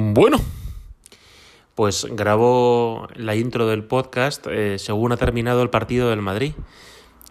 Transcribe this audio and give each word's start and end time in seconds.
Bueno, 0.00 0.40
pues 1.74 2.06
grabo 2.08 3.08
la 3.16 3.34
intro 3.34 3.66
del 3.66 3.82
podcast 3.82 4.46
eh, 4.46 4.78
según 4.78 5.10
ha 5.10 5.16
terminado 5.16 5.60
el 5.60 5.70
partido 5.70 6.10
del 6.10 6.22
Madrid. 6.22 6.52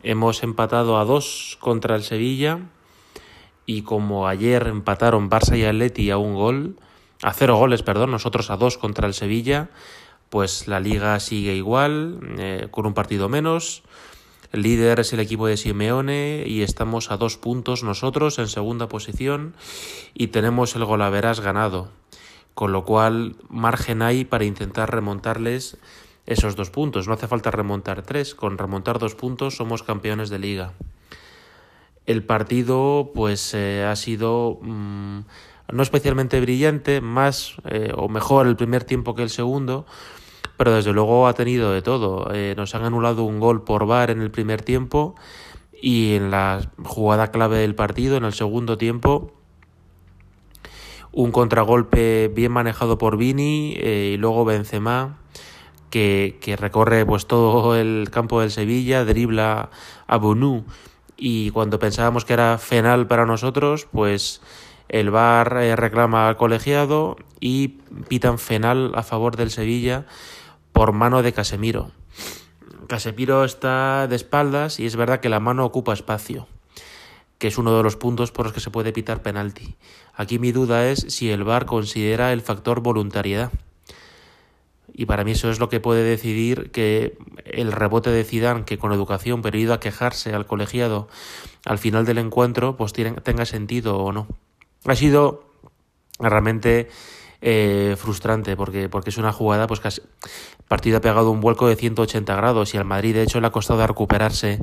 Hemos 0.04 0.43
empatado 0.43 0.97
a 0.97 1.05
dos 1.05 1.57
contra 1.61 1.95
el 1.95 2.03
Sevilla 2.03 2.59
y 3.65 3.83
como 3.83 4.27
ayer 4.27 4.67
empataron 4.67 5.29
Barça 5.29 5.57
y 5.57 5.63
Atleti 5.63 6.11
a 6.11 6.17
un 6.17 6.35
gol, 6.35 6.75
a 7.21 7.31
cero 7.31 7.55
goles, 7.55 7.83
perdón, 7.83 8.12
nosotros 8.12 8.49
a 8.49 8.58
dos 8.58 8.78
contra 8.78 9.08
el 9.08 9.13
Sevilla, 9.13 9.70
pues 10.29 10.68
la 10.68 10.81
liga 10.81 11.18
sigue 11.22 11.56
igual, 11.56 12.20
eh, 12.38 12.68
con 12.70 12.86
un 12.86 12.94
partido 12.94 13.29
menos. 13.29 13.84
El 14.52 14.63
líder 14.63 14.99
es 14.99 15.13
el 15.13 15.22
equipo 15.22 15.47
de 15.47 15.56
Simeone 15.56 16.44
y 16.45 16.63
estamos 16.63 17.12
a 17.12 17.18
dos 17.18 17.38
puntos 17.38 17.84
nosotros 17.84 18.40
en 18.40 18.49
segunda 18.49 18.90
posición 18.90 19.55
y 20.13 20.27
tenemos 20.27 20.76
el 20.76 20.84
golaveras 20.84 21.40
ganado 21.40 21.88
con 22.58 22.71
lo 22.71 22.85
cual 22.85 23.35
margen 23.49 24.02
hay 24.02 24.25
para 24.25 24.43
intentar 24.43 24.89
remontarles 24.89 25.77
esos 26.25 26.55
dos 26.55 26.71
puntos. 26.71 27.07
No 27.07 27.13
hace 27.13 27.27
falta 27.27 27.52
remontar 27.52 28.02
tres, 28.02 28.33
con 28.33 28.57
remontar 28.57 28.97
dos 28.97 29.13
puntos 29.13 29.55
somos 29.55 29.83
campeones 29.83 30.31
de 30.31 30.39
liga. 30.39 30.73
El 32.07 32.23
partido 32.23 33.11
pues 33.13 33.53
eh, 33.53 33.85
ha 33.85 33.95
sido 33.95 34.57
mm, 34.63 35.20
no 35.71 35.83
especialmente 35.83 36.41
brillante, 36.41 36.99
más 36.99 37.57
eh, 37.66 37.91
o 37.95 38.09
mejor 38.09 38.47
el 38.47 38.55
primer 38.55 38.85
tiempo 38.85 39.13
que 39.13 39.21
el 39.21 39.30
segundo, 39.30 39.85
pero 40.58 40.73
desde 40.73 40.94
luego 40.94 41.27
ha 41.27 41.33
tenido 41.33 41.71
de 41.71 41.83
todo. 41.83 42.33
Eh, 42.33 42.55
nos 42.58 42.73
han 42.73 42.85
anulado 42.85 43.21
un 43.23 43.39
gol 43.39 43.66
por 43.66 43.85
VAR 43.85 44.09
en 44.09 44.19
el 44.19 44.31
primer 44.31 44.63
tiempo 44.63 45.13
y 45.80 46.16
en 46.16 46.31
la 46.31 46.71
jugada 46.83 47.30
clave 47.30 47.59
del 47.59 47.75
partido, 47.75 48.17
en 48.17 48.23
el 48.23 48.33
segundo 48.33 48.80
tiempo, 48.80 49.36
un 51.17 51.31
contragolpe 51.31 52.27
bien 52.27 52.52
manejado 52.52 52.99
por 52.99 53.17
Vini 53.17 53.73
eh, 53.80 54.12
y 54.13 54.17
luego 54.17 54.45
Benzema 54.45 55.17
que, 55.89 56.38
recorre 56.59 57.08
pues 57.08 57.25
todo 57.25 57.75
el 57.75 58.09
campo 58.11 58.39
del 58.39 58.52
Sevilla, 58.52 59.03
dribla 59.03 59.72
a 60.06 60.17
Bonu 60.17 60.64
y 61.17 61.50
cuando 61.50 61.80
pensábamos 61.80 62.23
que 62.23 62.33
era 62.33 62.59
final 62.59 63.08
para 63.08 63.25
nosotros, 63.25 63.88
pues 63.91 64.41
el 64.89 65.09
VAR 65.09 65.58
eh, 65.58 65.75
reclama 65.75 66.28
al 66.28 66.38
colegiado 66.38 67.17
y 67.39 67.80
pitan 68.08 68.38
final 68.38 68.91
a 68.94 69.02
favor 69.02 69.38
del 69.38 69.50
Sevilla 69.50 70.06
por 70.72 70.91
mano 70.91 71.23
de 71.23 71.34
Casemiro. 71.34 71.89
Casemiro 72.86 73.44
está 73.44 74.06
de 74.06 74.16
espaldas 74.16 74.80
y 74.80 74.86
es 74.86 74.95
verdad 74.95 75.19
que 75.19 75.30
la 75.30 75.39
mano 75.39 75.66
ocupa 75.66 75.94
espacio 75.94 76.45
que 77.38 77.47
es 77.47 77.57
uno 77.57 77.75
de 77.75 77.83
los 77.83 77.95
puntos 77.95 78.31
por 78.31 78.45
los 78.45 78.53
que 78.53 78.59
se 78.59 78.71
puede 78.71 78.93
pitar 78.93 79.21
penalti. 79.21 79.75
Aquí 80.13 80.39
mi 80.39 80.52
duda 80.52 80.89
es 80.89 81.05
si 81.09 81.30
el 81.30 81.44
VAR 81.44 81.66
considera 81.66 82.33
el 82.33 82.41
factor 82.41 82.81
voluntariedad. 82.81 83.52
Y 84.94 85.05
para 85.05 85.23
mí 85.23 85.31
eso 85.31 85.52
es 85.52 85.59
lo 85.59 85.69
que 85.69 85.79
puede 85.79 86.03
decidir 86.03 86.71
que 86.71 87.17
el 87.45 87.71
rebote 87.71 88.09
de 88.09 88.23
Zidane, 88.23 88.66
que 88.66 88.79
con 88.79 88.91
educación 88.91 89.44
pero 89.44 89.59
ido 89.59 89.73
a 89.73 89.79
quejarse 89.79 90.33
al 90.33 90.47
colegiado 90.47 91.07
al 91.66 91.77
final 91.77 92.05
del 92.05 92.17
encuentro, 92.17 92.77
pues 92.77 92.94
tenga 92.94 93.45
sentido 93.45 93.97
o 93.97 94.11
no. 94.11 94.27
Ha 94.85 94.95
sido 94.95 95.44
realmente 96.19 96.89
eh, 97.41 97.95
frustrante 97.97 98.55
porque, 98.55 98.89
porque 98.89 99.11
es 99.11 99.17
una 99.17 99.31
jugada 99.31 99.67
pues 99.67 99.80
casi 99.80 100.02
partido 100.67 100.97
ha 100.97 101.02
pegado 101.02 101.30
un 101.30 101.39
vuelco 101.39 101.67
de 101.67 101.75
180 101.75 102.35
grados 102.35 102.73
y 102.73 102.77
al 102.77 102.85
Madrid 102.85 103.13
de 103.13 103.21
hecho 103.23 103.39
le 103.39 103.47
ha 103.47 103.52
costado 103.52 103.85
recuperarse 103.85 104.59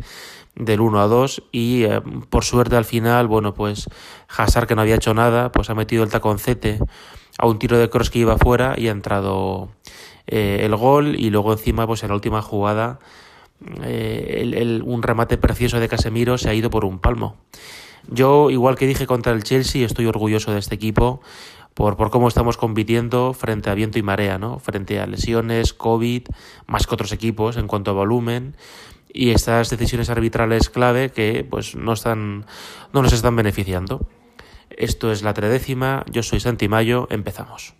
del 0.56 0.80
1 0.80 1.00
a 1.00 1.06
2 1.06 1.44
y 1.52 1.84
eh, 1.84 2.00
por 2.30 2.44
suerte 2.44 2.74
al 2.76 2.84
final 2.84 3.28
bueno 3.28 3.54
pues 3.54 3.88
Hazard 4.28 4.66
que 4.66 4.74
no 4.74 4.82
había 4.82 4.96
hecho 4.96 5.14
nada 5.14 5.52
pues 5.52 5.70
ha 5.70 5.74
metido 5.74 6.02
el 6.02 6.10
taconcete 6.10 6.80
a 7.38 7.46
un 7.46 7.60
tiro 7.60 7.78
de 7.78 7.88
cross 7.88 8.10
que 8.10 8.18
iba 8.18 8.36
fuera 8.38 8.74
y 8.76 8.88
ha 8.88 8.92
entrado 8.92 9.68
eh, 10.26 10.62
el 10.62 10.74
gol 10.74 11.14
y 11.16 11.30
luego 11.30 11.52
encima 11.52 11.86
pues 11.86 12.02
en 12.02 12.08
la 12.08 12.16
última 12.16 12.42
jugada 12.42 12.98
el, 13.82 14.82
un 14.84 15.02
remate 15.02 15.38
precioso 15.38 15.78
de 15.78 15.88
Casemiro 15.88 16.38
se 16.38 16.50
ha 16.50 16.54
ido 16.54 16.70
por 16.70 16.84
un 16.84 16.98
palmo. 16.98 17.36
Yo, 18.08 18.50
igual 18.50 18.76
que 18.76 18.86
dije 18.86 19.06
contra 19.06 19.32
el 19.32 19.44
Chelsea, 19.44 19.86
estoy 19.86 20.06
orgulloso 20.06 20.52
de 20.52 20.58
este 20.58 20.74
equipo 20.74 21.22
por, 21.74 21.96
por 21.96 22.10
cómo 22.10 22.28
estamos 22.28 22.56
compitiendo 22.56 23.34
frente 23.34 23.68
a 23.68 23.74
viento 23.74 23.98
y 23.98 24.02
marea, 24.02 24.38
¿no? 24.38 24.58
Frente 24.58 25.00
a 25.00 25.06
lesiones, 25.06 25.74
COVID, 25.74 26.28
más 26.66 26.86
que 26.86 26.94
otros 26.94 27.12
equipos 27.12 27.56
en 27.56 27.66
cuanto 27.66 27.90
a 27.90 27.94
volumen 27.94 28.56
y 29.12 29.30
estas 29.30 29.70
decisiones 29.70 30.10
arbitrales 30.10 30.70
clave 30.70 31.10
que 31.10 31.46
pues 31.48 31.76
no 31.76 31.92
están 31.92 32.46
no 32.92 33.02
nos 33.02 33.12
están 33.12 33.36
beneficiando. 33.36 34.08
Esto 34.70 35.12
es 35.12 35.22
la 35.22 35.34
tredécima, 35.34 36.04
yo 36.10 36.22
soy 36.22 36.40
Santi 36.40 36.68
Mayo, 36.68 37.06
empezamos. 37.10 37.74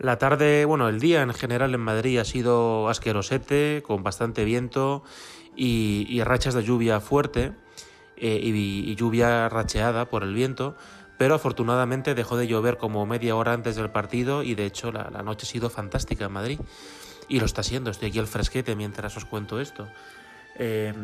La 0.00 0.16
tarde, 0.16 0.64
bueno, 0.64 0.88
el 0.88 0.98
día 0.98 1.20
en 1.20 1.34
general 1.34 1.74
en 1.74 1.80
Madrid 1.82 2.16
ha 2.16 2.24
sido 2.24 2.88
asquerosete, 2.88 3.82
con 3.86 4.02
bastante 4.02 4.46
viento 4.46 5.04
y, 5.54 6.22
rachas 6.24 6.54
de 6.54 6.62
lluvia 6.62 7.00
fuerte 7.00 7.52
eh, 8.16 8.40
y, 8.42 8.94
lluvia 8.94 9.50
racheada 9.50 10.06
por 10.06 10.22
el 10.22 10.32
viento, 10.32 10.74
pero 11.18 11.34
afortunadamente 11.34 12.14
dejó 12.14 12.38
de 12.38 12.46
llover 12.46 12.78
como 12.78 13.04
media 13.04 13.36
hora 13.36 13.52
antes 13.52 13.76
del 13.76 13.90
partido 13.90 14.42
y 14.42 14.54
de 14.54 14.64
hecho 14.64 14.90
la, 14.90 15.10
noche 15.22 15.44
ha 15.44 15.50
sido 15.50 15.68
fantástica 15.68 16.24
en 16.24 16.32
Madrid. 16.32 16.60
Y 17.28 17.38
lo 17.38 17.44
está 17.44 17.62
siendo, 17.62 17.90
estoy 17.90 18.08
aquí 18.08 18.20
al 18.20 18.26
fresquete 18.26 18.74
mientras 18.74 19.14
os 19.18 19.26
cuento 19.26 19.60
esto. 19.60 19.86
Eh, 20.56 20.94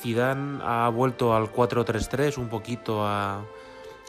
Zidane 0.00 0.60
ha 0.64 0.88
vuelto 0.88 1.36
al 1.36 1.52
4-3-3, 1.52 2.38
un 2.38 2.48
poquito 2.48 3.06
a 3.06 3.44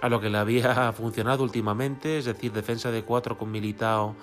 a 0.01 0.09
lo 0.09 0.19
que 0.19 0.29
le 0.29 0.37
había 0.37 0.91
funcionado 0.93 1.43
últimamente, 1.43 2.17
es 2.17 2.25
decir, 2.25 2.51
defensa 2.51 2.91
de 2.91 3.03
cuatro 3.03 3.37
con 3.37 3.51
Militao 3.51 4.15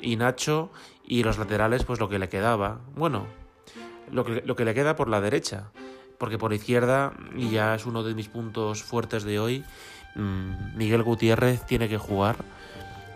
y 0.00 0.16
Nacho 0.16 0.70
y 1.04 1.22
los 1.22 1.38
laterales 1.38 1.84
pues 1.84 2.00
lo 2.00 2.08
que 2.08 2.18
le 2.18 2.28
quedaba. 2.28 2.80
Bueno, 2.96 3.26
lo 4.10 4.24
que, 4.24 4.64
le 4.64 4.74
queda 4.74 4.96
por 4.96 5.08
la 5.08 5.20
derecha, 5.20 5.70
porque 6.18 6.38
por 6.38 6.52
izquierda, 6.52 7.12
y 7.36 7.50
ya 7.50 7.74
es 7.74 7.86
uno 7.86 8.02
de 8.02 8.14
mis 8.14 8.28
puntos 8.28 8.82
fuertes 8.82 9.24
de 9.24 9.38
hoy, 9.38 9.64
mm, 10.14 10.76
Miguel 10.76 11.02
Gutiérrez 11.02 11.66
tiene 11.66 11.88
que 11.88 11.98
jugar 11.98 12.36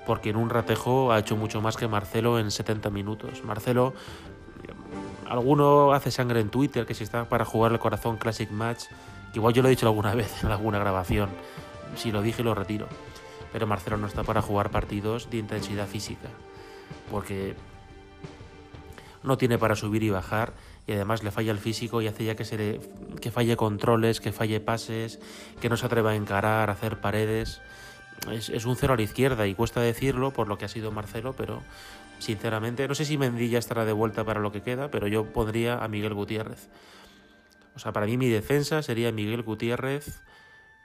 porque 0.06 0.30
en 0.30 0.36
un 0.36 0.48
ratejo 0.48 1.12
ha 1.12 1.18
hecho 1.18 1.36
mucho 1.36 1.60
más 1.60 1.76
que 1.76 1.86
Marcelo 1.86 2.38
en 2.38 2.50
70 2.50 2.88
minutos. 2.88 3.44
Marcelo, 3.44 3.92
alguno 5.28 5.92
hace 5.92 6.10
sangre 6.10 6.40
en 6.40 6.48
Twitter 6.48 6.86
que 6.86 6.94
si 6.94 7.04
está 7.04 7.28
para 7.28 7.44
jugar 7.44 7.72
el 7.72 7.78
Corazón 7.78 8.16
Classic 8.16 8.50
Match, 8.50 8.84
igual 9.34 9.52
yo 9.52 9.60
lo 9.60 9.68
he 9.68 9.70
dicho 9.70 9.86
alguna 9.86 10.14
vez 10.16 10.42
en 10.42 10.50
alguna 10.50 10.78
grabación, 10.78 11.28
si 11.96 12.12
lo 12.12 12.22
dije 12.22 12.42
lo 12.42 12.54
retiro. 12.54 12.88
Pero 13.52 13.66
Marcelo 13.66 13.96
no 13.96 14.06
está 14.06 14.24
para 14.24 14.42
jugar 14.42 14.70
partidos 14.70 15.30
de 15.30 15.38
intensidad 15.38 15.86
física, 15.86 16.28
porque 17.10 17.54
no 19.22 19.38
tiene 19.38 19.58
para 19.58 19.76
subir 19.76 20.02
y 20.02 20.10
bajar 20.10 20.52
y 20.86 20.92
además 20.92 21.22
le 21.22 21.30
falla 21.30 21.52
el 21.52 21.58
físico 21.58 22.00
y 22.00 22.06
hace 22.06 22.24
ya 22.24 22.34
que, 22.34 22.44
se 22.44 22.80
que 23.20 23.30
falle 23.30 23.56
controles, 23.56 24.20
que 24.20 24.32
falle 24.32 24.58
pases, 24.60 25.20
que 25.60 25.68
no 25.68 25.76
se 25.76 25.84
atreva 25.84 26.12
a 26.12 26.14
encarar, 26.16 26.70
a 26.70 26.72
hacer 26.72 27.00
paredes. 27.00 27.60
Es, 28.32 28.48
es, 28.48 28.64
un 28.64 28.74
cero 28.74 28.94
a 28.94 28.96
la 28.96 29.02
izquierda 29.02 29.46
y 29.46 29.54
cuesta 29.54 29.80
decirlo 29.80 30.32
por 30.32 30.48
lo 30.48 30.56
que 30.56 30.64
ha 30.64 30.68
sido 30.68 30.90
Marcelo, 30.90 31.34
pero 31.36 31.62
sinceramente 32.18 32.88
no 32.88 32.94
sé 32.94 33.04
si 33.04 33.18
Mendilla 33.18 33.58
estará 33.58 33.84
de 33.84 33.92
vuelta 33.92 34.24
para 34.24 34.40
lo 34.40 34.50
que 34.50 34.62
queda, 34.62 34.90
pero 34.90 35.06
yo 35.06 35.26
pondría 35.26 35.76
a 35.76 35.88
Miguel 35.88 36.14
Gutiérrez. 36.14 36.68
O 37.76 37.78
sea, 37.78 37.92
para 37.92 38.06
mí 38.06 38.16
mi 38.16 38.28
defensa 38.28 38.82
sería 38.82 39.12
Miguel 39.12 39.42
Gutiérrez, 39.42 40.22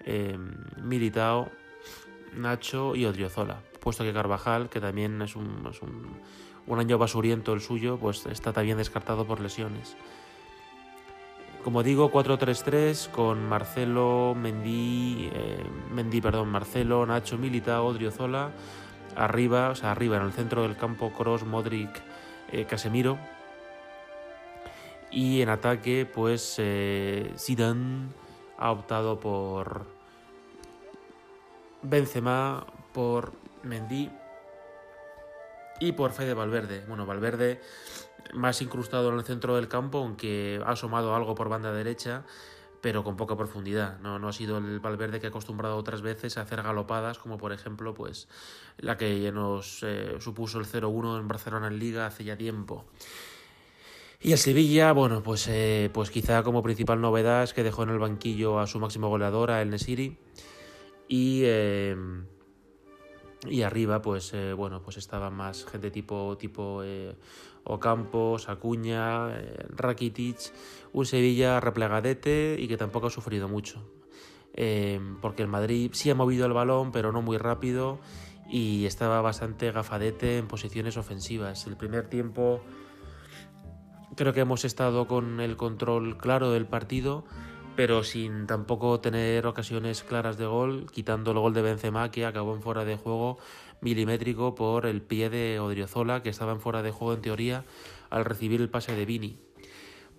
eh, 0.01 0.37
Militao, 0.81 1.49
Nacho 2.35 2.95
y 2.95 3.05
Odriozola. 3.05 3.61
Puesto 3.79 4.03
que 4.03 4.13
Carvajal, 4.13 4.69
que 4.69 4.79
también 4.79 5.21
es 5.21 5.35
un, 5.35 5.69
un, 6.67 6.79
año 6.79 6.97
basuriento 6.97 7.53
el 7.53 7.61
suyo, 7.61 7.97
pues 7.97 8.25
está 8.25 8.53
también 8.53 8.77
descartado 8.77 9.25
por 9.25 9.39
lesiones. 9.39 9.95
Como 11.63 11.81
digo, 11.81 12.11
4-3-3 12.11 13.09
con 13.09 13.47
Marcelo, 13.47 14.35
Mendy, 14.35 15.29
eh, 15.33 15.63
Mendy, 15.91 16.19
perdón, 16.19 16.49
Marcelo, 16.49 17.05
Nacho, 17.05 17.37
Militao, 17.37 17.85
Odriozola, 17.85 18.51
arriba, 19.15 19.69
o 19.69 19.75
sea, 19.75 19.91
arriba 19.91 20.17
en 20.17 20.23
el 20.23 20.33
centro 20.33 20.63
del 20.63 20.75
campo, 20.75 21.13
Cross, 21.13 21.45
Modric, 21.45 22.01
eh, 22.51 22.65
Casemiro. 22.65 23.17
Y 25.09 25.41
en 25.41 25.49
ataque, 25.49 26.05
pues 26.11 26.55
eh, 26.57 27.31
Zidane 27.37 28.09
ha 28.63 28.71
optado 28.71 29.19
por 29.19 29.85
Benzema, 31.81 32.65
por 32.93 33.33
Mendy 33.61 34.09
Y 35.81 35.91
por 35.91 36.13
Fede 36.13 36.33
Valverde. 36.33 36.85
Bueno, 36.87 37.05
Valverde 37.05 37.59
más 38.33 38.61
incrustado 38.61 39.11
en 39.11 39.19
el 39.19 39.25
centro 39.25 39.57
del 39.57 39.67
campo, 39.67 39.97
aunque 39.97 40.61
ha 40.65 40.71
asomado 40.71 41.13
algo 41.13 41.35
por 41.35 41.49
banda 41.49 41.73
derecha, 41.73 42.23
pero 42.79 43.03
con 43.03 43.17
poca 43.17 43.35
profundidad. 43.35 43.99
No, 43.99 44.17
no 44.17 44.29
ha 44.29 44.33
sido 44.33 44.57
el 44.59 44.79
Valverde 44.79 45.19
que 45.19 45.27
ha 45.27 45.29
acostumbrado 45.29 45.75
otras 45.75 46.01
veces 46.01 46.37
a 46.37 46.43
hacer 46.43 46.63
galopadas, 46.63 47.19
como 47.19 47.37
por 47.37 47.51
ejemplo 47.51 47.93
pues 47.93 48.29
la 48.77 48.97
que 48.97 49.29
nos 49.33 49.83
eh, 49.83 50.15
supuso 50.21 50.57
el 50.59 50.65
0-1 50.65 51.19
en 51.19 51.27
Barcelona 51.27 51.67
en 51.67 51.79
Liga 51.79 52.05
hace 52.05 52.23
ya 52.23 52.37
tiempo. 52.37 52.85
Y 54.25 54.31
el 54.31 54.37
Sevilla, 54.37 54.93
bueno, 54.93 55.21
pues, 55.21 55.49
eh, 55.49 55.89
pues 55.93 56.09
quizá 56.09 56.43
como 56.43 56.63
principal 56.63 57.01
novedad 57.01 57.43
es 57.43 57.53
que 57.53 57.61
dejó 57.61 57.83
en 57.83 57.89
el 57.89 57.99
banquillo 57.99 58.57
a 58.57 58.67
su 58.67 58.79
máximo 58.79 59.09
goleador, 59.09 59.51
a 59.51 59.61
El 59.61 59.69
Nesiri, 59.69 60.17
y, 61.09 61.41
eh, 61.43 61.93
y 63.49 63.63
arriba, 63.63 64.01
pues 64.01 64.33
eh, 64.33 64.53
bueno, 64.53 64.81
pues 64.81 64.95
estaba 64.95 65.29
más 65.29 65.65
gente 65.65 65.91
tipo, 65.91 66.37
tipo 66.37 66.81
Ocampos, 67.65 68.47
Acuña, 68.47 69.27
Rakitic, 69.75 70.37
un 70.93 71.05
Sevilla 71.05 71.59
replegadete 71.59 72.55
y 72.57 72.69
que 72.69 72.77
tampoco 72.77 73.07
ha 73.07 73.09
sufrido 73.09 73.49
mucho. 73.49 73.83
porque 75.21 75.41
el 75.41 75.49
Madrid 75.49 75.91
sí 75.93 76.09
ha 76.09 76.15
movido 76.15 76.45
el 76.45 76.53
balón, 76.53 76.93
pero 76.93 77.11
no 77.11 77.21
muy 77.21 77.37
rápido, 77.37 77.99
y 78.49 78.85
estaba 78.85 79.21
bastante 79.21 79.71
gafadete 79.71 80.37
en 80.37 80.47
posiciones 80.47 80.95
ofensivas. 80.95 81.67
El 81.67 81.75
primer 81.75 82.07
tiempo 82.07 82.61
Creo 84.15 84.31
que 84.31 84.41
hemos 84.41 84.63
estado 84.63 85.07
con 85.07 85.39
el 85.39 85.57
control 85.57 86.17
claro 86.17 86.51
del 86.51 86.67
partido, 86.67 87.23
pero 87.75 88.03
sin 88.03 88.45
tampoco 88.45 88.99
tener 88.99 89.47
ocasiones 89.47 90.03
claras 90.03 90.37
de 90.37 90.45
gol, 90.45 90.85
quitando 90.91 91.31
el 91.31 91.39
gol 91.39 91.53
de 91.55 91.63
Benzema 91.63 92.11
que 92.11 92.25
acabó 92.25 92.53
en 92.53 92.61
fuera 92.61 92.85
de 92.85 92.95
juego 92.95 93.39
milimétrico 93.81 94.53
por 94.53 94.85
el 94.85 95.01
pie 95.01 95.31
de 95.31 95.59
Odriozola, 95.59 96.21
que 96.21 96.29
estaba 96.29 96.51
en 96.51 96.59
fuera 96.59 96.83
de 96.83 96.91
juego 96.91 97.13
en 97.13 97.21
teoría 97.21 97.65
al 98.11 98.23
recibir 98.23 98.61
el 98.61 98.69
pase 98.69 98.95
de 98.95 99.05
Vini. 99.05 99.39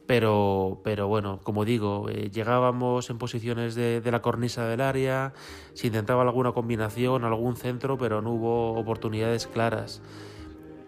Pero, 0.06 0.80
pero 0.82 1.06
bueno, 1.06 1.38
como 1.44 1.64
digo, 1.64 2.08
eh, 2.10 2.30
llegábamos 2.32 3.08
en 3.10 3.18
posiciones 3.18 3.76
de, 3.76 4.00
de, 4.00 4.10
la 4.10 4.20
cornisa 4.20 4.66
del 4.66 4.80
área, 4.80 5.32
se 5.72 5.86
intentaba 5.86 6.22
alguna 6.22 6.52
combinación, 6.52 7.24
algún 7.24 7.56
centro, 7.56 7.96
pero 7.96 8.20
no 8.20 8.32
hubo 8.32 8.72
oportunidades 8.72 9.46
claras. 9.46 10.02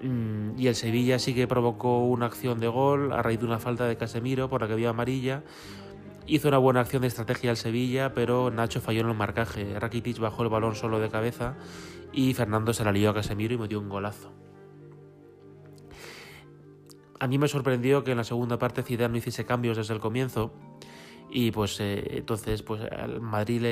Mm, 0.07 0.59
y 0.59 0.69
el 0.69 0.75
Sevilla 0.75 1.19
sí 1.19 1.35
que 1.35 1.49
provocó 1.49 2.05
una 2.05 2.27
acción 2.27 2.61
de 2.61 2.69
gol 2.69 3.13
a 3.13 3.23
raíz 3.23 3.41
de 3.41 3.47
una 3.47 3.59
falta 3.59 3.87
de 3.87 3.97
Casemiro 3.97 4.49
por 4.49 4.61
la 4.61 4.67
que 4.67 4.75
había 4.75 4.91
amarilla. 4.91 5.43
Hizo 6.27 6.49
una 6.49 6.59
buena 6.59 6.81
acción 6.81 7.03
de 7.03 7.09
estrategia 7.09 7.51
el 7.51 7.57
Sevilla, 7.57 8.13
pero 8.15 8.51
Nacho 8.51 8.81
falló 8.81 9.01
en 9.01 9.09
el 9.09 9.17
marcaje. 9.17 9.79
Rakitic 9.79 10.19
bajó 10.19 10.43
el 10.43 10.49
balón 10.49 10.75
solo 10.75 10.99
de 10.99 11.09
cabeza 11.09 11.57
y 12.13 12.35
Fernando 12.35 12.73
se 12.73 12.85
la 12.85 12.93
lió 12.93 13.11
a 13.11 13.15
Casemiro 13.15 13.55
y 13.55 13.59
metió 13.59 13.81
un 13.81 13.89
golazo. 13.89 14.33
A 17.19 17.27
mí 17.27 17.39
me 17.39 17.49
sorprendió 17.49 18.05
que 18.05 18.11
en 18.11 18.19
la 18.19 18.25
segunda 18.25 18.59
parte 18.59 18.83
Zidane 18.83 19.13
no 19.13 19.19
hiciese 19.19 19.47
cambios 19.47 19.77
desde 19.77 19.95
el 19.95 20.01
comienzo 20.01 20.53
y 21.31 21.51
pues 21.51 21.81
eh, 21.81 22.19
entonces 22.19 22.63
pues 22.63 22.83
al 22.83 23.21
Madrid 23.21 23.63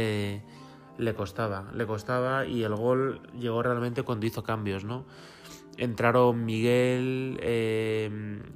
le 0.99 1.15
costaba, 1.15 1.71
le 1.75 1.87
costaba 1.87 2.47
y 2.47 2.63
el 2.63 2.75
gol 2.75 3.21
llegó 3.39 3.63
realmente 3.63 4.03
cuando 4.03 4.25
hizo 4.25 4.43
cambios, 4.43 4.85
¿no? 4.85 5.05
Entraron 5.77 6.45
Miguel, 6.45 7.39
eh, 7.43 8.09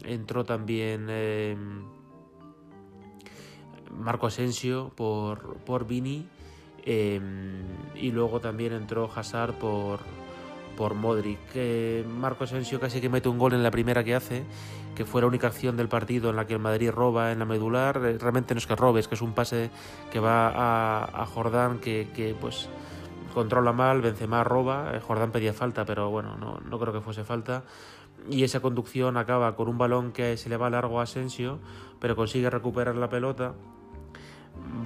entró 0.04 0.44
también 0.44 1.06
eh, 1.08 1.56
Marco 3.90 4.28
Asensio 4.28 4.92
por, 4.94 5.56
por 5.58 5.86
Vini 5.86 6.28
eh, 6.84 7.20
y 7.96 8.12
luego 8.12 8.40
también 8.40 8.72
entró 8.72 9.10
Hazard 9.12 9.54
por, 9.54 10.00
por 10.76 10.94
Modric. 10.94 11.38
Marco 12.06 12.44
Asensio 12.44 12.78
casi 12.78 13.00
que 13.00 13.08
mete 13.08 13.28
un 13.28 13.38
gol 13.38 13.52
en 13.52 13.64
la 13.64 13.72
primera 13.72 14.04
que 14.04 14.14
hace, 14.14 14.44
que 14.94 15.04
fue 15.04 15.20
la 15.20 15.26
única 15.26 15.48
acción 15.48 15.76
del 15.76 15.88
partido 15.88 16.30
en 16.30 16.36
la 16.36 16.46
que 16.46 16.54
el 16.54 16.60
Madrid 16.60 16.90
roba 16.90 17.32
en 17.32 17.40
la 17.40 17.46
medular. 17.46 18.00
Realmente 18.00 18.54
no 18.54 18.58
es 18.58 18.66
que 18.66 18.76
robe, 18.76 19.00
es 19.00 19.08
que 19.08 19.16
es 19.16 19.22
un 19.22 19.32
pase 19.32 19.70
que 20.12 20.20
va 20.20 20.50
a, 20.50 21.22
a 21.22 21.26
Jordán 21.26 21.80
que, 21.80 22.08
que 22.14 22.36
pues 22.40 22.68
controla 23.38 23.72
mal, 23.72 24.02
Benzema 24.02 24.42
roba, 24.42 24.96
eh, 24.96 25.00
Jordán 25.00 25.30
pedía 25.30 25.52
falta, 25.52 25.84
pero 25.84 26.10
bueno, 26.10 26.36
no, 26.36 26.58
no 26.58 26.78
creo 26.80 26.92
que 26.92 27.00
fuese 27.00 27.22
falta. 27.22 27.62
Y 28.28 28.42
esa 28.42 28.58
conducción 28.58 29.16
acaba 29.16 29.54
con 29.54 29.68
un 29.68 29.78
balón 29.78 30.10
que 30.10 30.36
se 30.36 30.48
le 30.48 30.56
va 30.56 30.68
largo 30.70 30.98
a 30.98 31.04
Asensio, 31.04 31.60
pero 32.00 32.16
consigue 32.16 32.50
recuperar 32.50 32.96
la 32.96 33.08
pelota, 33.08 33.54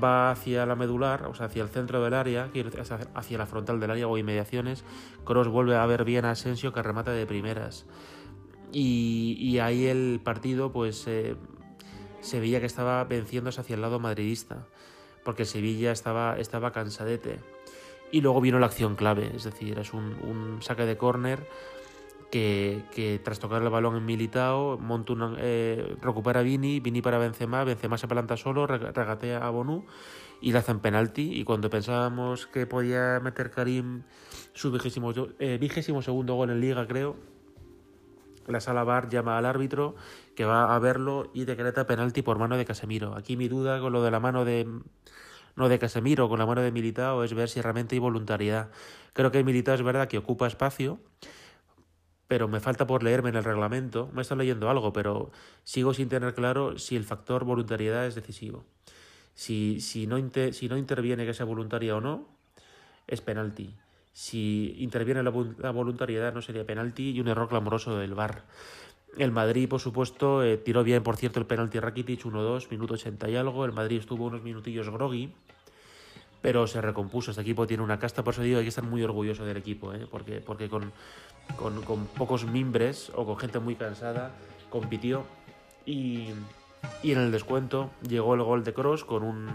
va 0.05 0.33
hacia 0.33 0.67
la 0.67 0.77
medular, 0.77 1.25
o 1.25 1.35
sea, 1.35 1.47
hacia 1.47 1.63
el 1.63 1.71
centro 1.71 2.05
del 2.05 2.13
área, 2.13 2.51
hacia 3.15 3.39
la 3.39 3.47
frontal 3.47 3.81
del 3.81 3.91
área 3.91 4.07
o 4.07 4.19
inmediaciones. 4.19 4.85
Cross 5.25 5.49
vuelve 5.49 5.77
a 5.77 5.87
ver 5.87 6.05
bien 6.05 6.27
a 6.27 6.33
Asensio 6.33 6.75
que 6.75 6.83
remata 6.83 7.13
de 7.13 7.25
primeras. 7.25 7.87
Y, 8.71 9.59
ahí 9.61 9.87
el 9.87 10.21
partido, 10.23 10.73
pues 10.73 11.07
eh, 11.07 11.37
se 12.21 12.39
veía 12.39 12.61
que 12.61 12.67
estaba 12.67 13.03
venciéndose 13.05 13.63
hacia 13.63 13.77
el 13.77 13.81
lado 13.81 13.99
madridista, 13.99 14.67
porque 15.25 15.47
Sevilla 15.47 15.91
estaba, 15.91 16.39
estaba 16.39 16.71
cansadete. 16.73 17.39
Y 18.13 18.21
luego 18.21 18.41
vino 18.43 18.59
la 18.59 18.67
acción 18.67 18.95
clave, 18.95 19.33
es 19.35 19.45
decir, 19.45 19.79
es 19.79 19.95
un, 19.95 20.59
saque 20.61 20.85
de 20.85 20.99
córner 20.99 21.49
que, 22.31 23.21
tras 23.25 23.41
tocar 23.41 23.63
el 23.63 23.71
balón 23.71 23.97
en 23.97 24.05
Militao, 24.05 24.79
monta 24.79 25.15
eh, 25.39 25.97
recupera 26.01 26.41
a 26.41 26.43
Vini, 26.43 26.79
Vini 26.79 27.01
para 27.01 27.19
Benzema, 27.19 27.65
Benzema 27.65 27.97
se 27.97 28.07
planta 28.09 28.37
solo, 28.37 28.67
regatea 28.67 29.39
a 29.39 29.51
Bonu 29.51 29.87
y 30.43 30.53
le 30.53 30.59
hacen 30.59 30.81
penalti. 30.81 31.41
Y 31.41 31.45
cuando 31.45 31.71
pensábamos 31.71 32.47
que 32.47 32.67
podía 32.67 33.19
meter 33.21 33.51
Karim 33.51 34.03
su 34.53 34.71
vigésimo, 34.71 35.13
eh, 35.39 35.57
vigésimo 35.59 36.03
segundo 36.03 36.35
gol 36.35 36.51
en 36.51 36.61
liga, 36.61 36.87
creo, 36.87 37.17
la 38.47 38.61
sala 38.61 38.85
bar 38.85 39.09
llama 39.09 39.39
al 39.39 39.47
árbitro 39.47 39.95
que 40.35 40.45
va 40.45 40.75
a 40.75 40.79
verlo 40.79 41.31
y 41.33 41.45
decreta 41.45 41.87
penalti 41.87 42.23
por 42.23 42.39
mano 42.39 42.57
de 42.57 42.65
Casemiro. 42.65 43.15
Aquí 43.17 43.37
mi 43.37 43.49
duda 43.49 43.81
con 43.81 43.93
lo 43.93 44.03
de 44.03 44.11
la 44.11 44.21
mano 44.21 44.45
de 44.45 44.67
no 45.57 45.69
de 45.69 45.79
Casemiro 45.79 46.29
con 46.29 46.39
la 46.39 46.47
mano 46.47 46.63
de 46.63 46.73
Militao 46.73 47.25
es 47.25 47.35
ver 47.35 47.49
si 47.49 47.61
realmente 47.61 47.95
hay 47.95 47.99
voluntariedad. 47.99 48.71
Creo 49.13 49.31
que 49.31 49.45
Militao 49.45 49.75
es 49.75 49.83
verdad 49.83 50.09
que 50.09 50.19
ocupa 50.19 50.47
espacio, 50.47 50.99
pero 52.29 52.49
me 52.49 52.61
falta 52.61 52.87
por 52.87 53.03
leerme 53.03 53.29
en 53.29 53.37
el 53.37 53.45
reglamento. 53.45 54.09
Me 54.15 54.23
está 54.23 54.35
leyendo 54.35 54.71
algo, 54.71 54.93
pero 54.93 55.31
sigo 55.65 55.93
sin 55.93 56.09
tener 56.09 56.35
claro 56.35 56.79
si 56.79 56.97
el 56.97 57.05
factor 57.05 57.45
voluntariedad 57.45 58.07
es 58.07 58.15
decisivo. 58.15 58.65
Si, 59.35 59.81
si, 59.81 60.07
no, 60.07 60.17
si 60.53 60.69
no 60.69 60.77
interviene 60.77 61.27
que 61.27 61.35
sea 61.35 61.47
voluntaria 61.47 61.97
o 61.97 62.01
no, 62.01 62.29
es 63.07 63.21
penalti. 63.21 63.75
Si 64.13 64.75
interviene 64.79 65.23
la, 65.23 65.31
voluntariedad 65.31 66.35
no 66.35 66.43
sería 66.43 66.67
penalti 66.67 67.11
y 67.11 67.21
un 67.21 67.29
error 67.29 67.49
clamoroso 67.49 67.99
del 67.99 68.15
VAR. 68.15 68.45
El 69.19 69.31
Madrid, 69.31 69.69
por 69.69 69.81
supuesto, 69.81 70.43
eh, 70.43 70.57
tiró 70.57 70.83
bien, 70.83 71.03
por 71.03 71.17
cierto, 71.17 71.39
el 71.39 71.45
penalti 71.45 71.79
Rakitic 71.79 72.25
1-2, 72.25 72.71
minuto 72.71 72.95
80 72.95 73.29
y 73.29 73.37
algo. 73.37 73.65
El 73.67 73.73
Madrid 73.73 73.99
estuvo 73.99 74.25
unos 74.25 74.43
minutillos 74.43 74.89
groggy, 74.89 75.31
pero 76.41 76.67
se 76.67 76.81
recompuso. 76.81 77.31
Este 77.31 77.43
equipo 77.43 77.67
tiene 77.67 77.83
una 77.83 77.99
casta, 77.99 78.25
por 78.25 78.33
eso 78.33 78.43
digo, 78.43 78.59
hay 78.59 78.65
que 78.65 78.71
estar 78.71 78.85
muy 78.85 79.03
orgulloso 79.03 79.45
del 79.45 79.59
equipo, 79.59 79.93
¿eh? 79.93 80.07
porque, 80.11 80.41
con, 80.71 80.93
pocos 82.17 82.47
mimbres 82.47 83.13
o 83.15 83.27
con 83.27 83.37
gente 83.37 83.59
muy 83.59 83.75
cansada 83.75 84.31
compitió. 84.71 85.25
Y, 85.85 86.31
en 87.03 87.19
el 87.19 87.31
descuento 87.31 87.91
llegó 88.09 88.35
el 88.35 88.43
gol 88.43 88.65
de 88.65 88.73
Cross 88.73 89.05
con 89.05 89.23
un, 89.23 89.49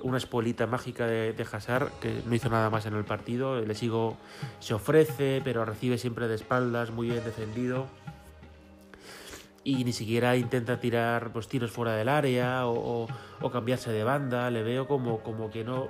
una 0.00 0.16
espolita 0.16 0.66
mágica 0.66 1.06
de, 1.06 1.34
de 1.34 1.46
Hazard 1.52 1.90
que 2.00 2.22
no 2.26 2.34
hizo 2.34 2.48
nada 2.48 2.70
más 2.70 2.86
en 2.86 2.94
el 2.94 3.04
partido. 3.04 3.60
Le 3.60 3.74
sigo, 3.74 4.16
se 4.60 4.72
ofrece, 4.72 5.42
pero 5.44 5.66
recibe 5.66 5.98
siempre 5.98 6.26
de 6.26 6.36
espaldas, 6.36 6.90
muy 6.90 7.08
bien 7.10 7.22
defendido 7.22 7.86
y 9.64 9.84
ni 9.84 9.92
siquiera 9.92 10.36
intenta 10.36 10.80
tirar 10.80 11.32
pues, 11.32 11.48
tiros 11.48 11.70
fuera 11.70 11.94
del 11.94 12.08
área 12.08 12.66
o, 12.66 13.06
cambiarse 13.52 13.90
de 13.92 14.04
banda, 14.04 14.50
le 14.50 14.62
veo 14.62 14.86
como, 14.86 15.20
como 15.20 15.50
que 15.50 15.64
no, 15.64 15.88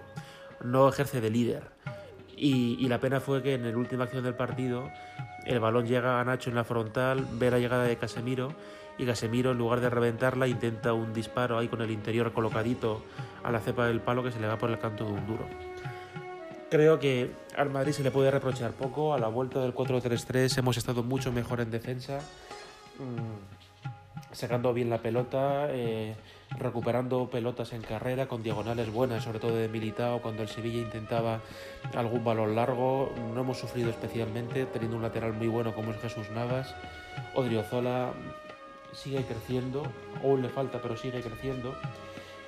no 0.62 0.88
ejerce 0.88 1.20
de 1.20 1.30
líder. 1.30 1.62
Y, 2.36 2.88
la 2.88 2.98
pena 2.98 3.20
fue 3.20 3.42
que 3.42 3.54
en 3.54 3.70
la 3.70 3.76
última 3.76 4.04
acción 4.04 4.24
del 4.24 4.34
partido 4.34 4.90
el 5.46 5.60
balón 5.60 5.86
llega 5.86 6.20
a 6.20 6.24
Nacho 6.24 6.50
en 6.50 6.56
la 6.56 6.64
frontal, 6.64 7.24
ve 7.34 7.50
la 7.50 7.58
llegada 7.58 7.84
de 7.84 7.96
Casemiro 7.96 8.52
y 8.98 9.06
Casemiro 9.06 9.52
en 9.52 9.58
lugar 9.58 9.80
de 9.80 9.90
reventarla 9.90 10.48
intenta 10.48 10.92
un 10.92 11.12
disparo 11.12 11.58
ahí 11.58 11.68
con 11.68 11.82
el 11.82 11.90
interior 11.90 12.32
colocadito 12.32 13.04
a 13.42 13.52
la 13.52 13.60
cepa 13.60 13.86
del 13.86 14.00
palo 14.00 14.22
que 14.22 14.32
se 14.32 14.40
le 14.40 14.48
va 14.48 14.58
por 14.58 14.70
el 14.70 14.78
canto 14.78 15.04
de 15.04 15.12
un 15.12 15.26
duro. 15.26 15.46
Creo 16.70 16.98
que 16.98 17.30
al 17.56 17.70
Madrid 17.70 17.92
se 17.92 18.02
le 18.02 18.10
puede 18.10 18.30
reprochar 18.30 18.72
poco, 18.72 19.14
a 19.14 19.18
la 19.18 19.28
vuelta 19.28 19.60
del 19.60 19.74
4-3-3 19.74 20.58
hemos 20.58 20.76
estado 20.76 21.02
mucho 21.02 21.30
mejor 21.30 21.60
en 21.60 21.70
defensa. 21.70 22.18
Mm, 22.98 23.51
sacando 24.32 24.74
bien 24.74 24.90
la 24.90 24.98
pelota, 24.98 25.68
eh, 25.70 26.14
recuperando 26.58 27.28
pelotas 27.30 27.72
en 27.72 27.82
carrera 27.82 28.26
con 28.26 28.42
diagonales 28.42 28.90
buenas, 28.90 29.24
sobre 29.24 29.38
todo 29.38 29.56
de 29.56 29.68
Militao 29.68 30.20
cuando 30.20 30.42
el 30.42 30.48
Sevilla 30.48 30.80
intentaba 30.80 31.40
algún 31.94 32.24
balón 32.24 32.54
largo. 32.54 33.12
No 33.34 33.40
hemos 33.42 33.58
sufrido 33.58 33.90
especialmente, 33.90 34.66
teniendo 34.66 34.96
un 34.96 35.02
lateral 35.02 35.32
muy 35.32 35.48
bueno 35.48 35.74
como 35.74 35.92
es 35.92 36.00
Jesús 36.00 36.30
Navas. 36.30 36.74
Odriozola 37.34 38.12
sigue 38.92 39.24
creciendo, 39.24 39.82
aún 40.22 40.42
le 40.42 40.48
falta, 40.48 40.80
pero 40.82 40.96
sigue 40.96 41.20
creciendo. 41.20 41.74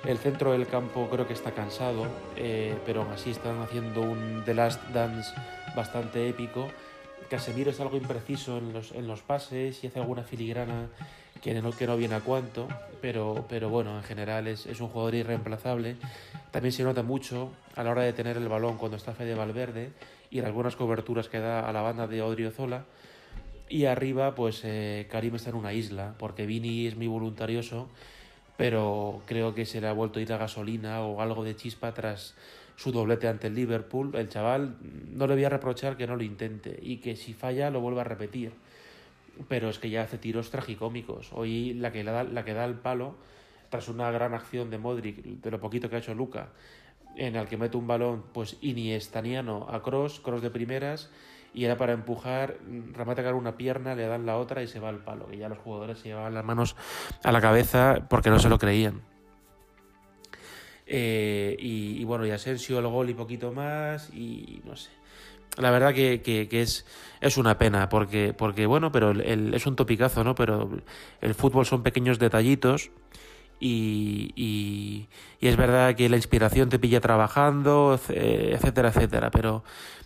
El 0.05 0.19
centro 0.19 0.51
del 0.51 0.67
campo 0.67 1.07
creo 1.09 1.27
que 1.27 1.33
está 1.33 1.51
cansado, 1.51 2.05
eh, 2.35 2.77
pero 2.85 3.01
aún 3.01 3.11
así 3.11 3.31
están 3.31 3.61
haciendo 3.61 4.01
un 4.01 4.43
The 4.45 4.53
Last 4.53 4.83
Dance 4.89 5.33
bastante 5.75 6.29
épico 6.29 6.67
Casemiro 7.29 7.71
es 7.71 7.79
algo 7.79 7.97
impreciso 7.97 8.57
en 8.57 8.73
los, 8.73 8.91
en 8.91 9.07
los 9.07 9.21
pases 9.21 9.83
y 9.83 9.87
hace 9.87 9.99
alguna 9.99 10.23
filigrana 10.23 10.89
que 11.41 11.53
no, 11.61 11.71
que 11.71 11.87
no 11.87 11.97
viene 11.97 12.15
a 12.15 12.21
cuanto, 12.21 12.67
pero, 13.01 13.45
pero 13.49 13.69
bueno, 13.69 13.97
en 13.97 14.03
general 14.03 14.47
es, 14.47 14.65
es, 14.65 14.81
un 14.81 14.89
jugador 14.89 15.15
irreemplazable. 15.15 15.95
También 16.51 16.71
se 16.71 16.83
nota 16.83 17.03
mucho 17.03 17.51
a 17.75 17.83
la 17.83 17.91
hora 17.91 18.01
de 18.03 18.13
tener 18.13 18.37
el 18.37 18.47
balón 18.47 18.77
cuando 18.77 18.97
está 18.97 19.13
Fede 19.13 19.35
Valverde 19.35 19.91
y 20.29 20.39
en 20.39 20.45
algunas 20.45 20.75
coberturas 20.75 21.29
que 21.29 21.39
da 21.39 21.67
a 21.67 21.73
la 21.73 21.81
banda 21.81 22.07
de 22.07 22.21
Odriozola. 22.21 22.85
Y 23.67 23.85
arriba, 23.85 24.35
pues 24.35 24.61
eh, 24.63 25.07
Karim 25.09 25.35
está 25.35 25.49
en 25.49 25.55
una 25.55 25.73
isla, 25.73 26.13
porque 26.19 26.45
Vini 26.45 26.85
es 26.85 26.95
muy 26.95 27.07
voluntarioso, 27.07 27.89
pero 28.57 29.21
creo 29.25 29.55
que 29.55 29.65
se 29.65 29.81
le 29.81 29.87
ha 29.87 29.93
vuelto 29.93 30.19
a 30.19 30.21
ir 30.21 30.29
la 30.29 30.37
gasolina 30.37 31.01
o 31.01 31.21
algo 31.21 31.43
de 31.43 31.55
chispa 31.55 31.93
tras 31.93 32.35
su 32.75 32.91
doblete 32.91 33.27
ante 33.27 33.47
el 33.47 33.55
Liverpool. 33.55 34.15
El 34.15 34.29
chaval 34.29 34.77
no 35.11 35.27
le 35.27 35.33
voy 35.33 35.43
a 35.45 35.49
reprochar 35.49 35.97
que 35.97 36.07
no 36.07 36.15
lo 36.15 36.23
intente 36.23 36.77
y 36.81 36.97
que 36.97 37.15
si 37.15 37.33
falla 37.33 37.69
lo 37.69 37.81
vuelva 37.81 38.01
a 38.01 38.05
repetir. 38.05 38.51
Pero 39.47 39.69
es 39.69 39.79
que 39.79 39.89
ya 39.89 40.03
hace 40.03 40.17
tiros 40.17 40.49
tragicómicos. 40.49 41.31
Hoy 41.33 41.73
la 41.73 41.91
que, 41.91 42.03
da, 42.03 42.23
la 42.23 42.45
que 42.45 42.53
da 42.53 42.65
el 42.65 42.75
palo, 42.75 43.15
tras 43.69 43.89
una 43.89 44.09
gran 44.11 44.33
acción 44.33 44.69
de 44.69 44.77
Modric, 44.77 45.23
de 45.23 45.51
lo 45.51 45.59
poquito 45.59 45.89
que 45.89 45.97
ha 45.97 45.99
hecho 45.99 46.13
Luca, 46.13 46.49
en 47.15 47.35
el 47.35 47.47
que 47.47 47.57
mete 47.57 47.77
un 47.77 47.87
balón 47.87 48.23
pues 48.33 48.57
iniestaniano 48.61 49.67
a 49.69 49.81
Cross, 49.81 50.19
Cross 50.19 50.41
de 50.41 50.49
primeras, 50.49 51.09
y 51.53 51.63
era 51.63 51.77
para 51.77 51.93
empujar, 51.93 52.57
remata 52.91 53.23
con 53.23 53.35
una 53.35 53.55
pierna, 53.55 53.95
le 53.95 54.05
dan 54.05 54.25
la 54.25 54.37
otra 54.37 54.61
y 54.61 54.67
se 54.67 54.79
va 54.79 54.89
al 54.89 55.03
palo. 55.03 55.29
Y 55.31 55.37
ya 55.37 55.47
los 55.47 55.57
jugadores 55.57 55.99
se 55.99 56.09
llevaban 56.09 56.33
las 56.33 56.43
manos 56.43 56.75
a 57.23 57.31
la 57.31 57.39
cabeza 57.39 58.07
porque 58.09 58.29
no 58.29 58.39
se 58.39 58.49
lo 58.49 58.57
creían. 58.57 59.01
Eh, 60.85 61.55
y, 61.57 61.99
y, 61.99 62.03
bueno, 62.03 62.25
y 62.25 62.31
Asensio 62.31 62.77
el 62.79 62.87
gol 62.87 63.09
y 63.09 63.13
poquito 63.13 63.51
más, 63.53 64.13
y 64.13 64.61
no 64.65 64.75
sé. 64.75 64.91
La 65.57 65.71
verdad 65.71 65.93
que, 65.93 66.21
que, 66.21 66.47
que 66.47 66.61
es, 66.61 66.85
es 67.21 67.37
una 67.37 67.57
pena, 67.57 67.89
porque, 67.89 68.33
porque 68.33 68.65
bueno, 68.65 68.91
pero 68.91 69.11
el, 69.11 69.53
es 69.53 69.65
un 69.65 69.75
topicazo, 69.75 70.23
¿no? 70.23 70.35
Pero 70.35 70.69
el 71.21 71.33
fútbol 71.33 71.65
son 71.65 71.83
pequeños 71.83 72.19
detallitos. 72.19 72.91
Y, 73.59 74.31
y, 74.35 75.07
es 75.41 75.57
verdad 75.57 75.95
que 75.95 76.09
la 76.09 76.15
inspiración 76.15 76.69
te 76.69 76.79
pilla 76.79 76.99
trabajando, 76.99 77.99
etcétera, 78.09 78.89
etcétera, 78.89 79.29
pero 79.31 79.63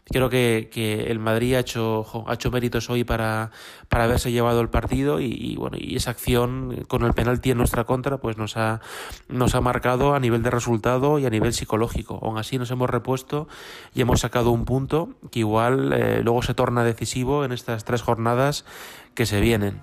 creo 0.09 0.29
que, 0.29 1.05
el 1.07 1.19
Madrid 1.19 1.55
ha 1.55 1.59
hecho, 1.59 2.05
ha 2.27 2.33
hecho 2.33 2.51
méritos 2.51 2.89
hoy 2.89 3.03
para, 3.03 3.51
para 3.87 4.05
haberse 4.05 4.31
llevado 4.31 4.61
el 4.61 4.69
partido 4.69 5.19
y, 5.19 5.25
y, 5.25 5.55
bueno, 5.55 5.77
y 5.79 5.95
esa 5.95 6.11
acción 6.11 6.85
con 6.87 7.03
el 7.03 7.13
penalti 7.13 7.51
en 7.51 7.57
nuestra 7.57 7.83
contra 7.83 8.17
pues 8.17 8.37
nos 8.37 8.57
ha, 8.57 8.81
nos 9.27 9.55
ha 9.55 9.61
marcado 9.61 10.13
a 10.15 10.19
nivel 10.19 10.43
de 10.43 10.49
resultado 10.49 11.19
y 11.19 11.25
a 11.25 11.29
nivel 11.29 11.53
psicológico. 11.53 12.19
Aún 12.21 12.37
así 12.37 12.57
nos 12.57 12.71
hemos 12.71 12.89
repuesto 12.89 13.47
y 13.93 14.01
hemos 14.01 14.21
sacado 14.21 14.51
un 14.51 14.65
punto 14.65 15.09
que 15.31 15.39
igual 15.39 15.93
eh, 15.93 16.21
luego 16.23 16.41
se 16.41 16.53
torna 16.53 16.83
decisivo 16.83 17.45
en 17.45 17.51
estas 17.51 17.85
tres 17.85 18.01
jornadas 18.01 18.65
que 19.13 19.25
se 19.25 19.39
vienen. 19.39 19.81